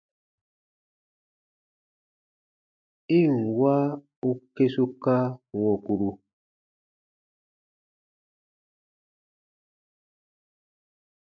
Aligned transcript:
I 3.19 3.19
ǹ 3.33 3.33
wa 3.59 3.75
u 4.29 4.31
kesuka 4.55 5.15
wɔ̃kuru! 5.61 6.09